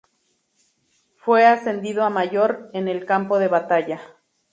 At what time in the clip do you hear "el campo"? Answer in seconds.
2.87-3.37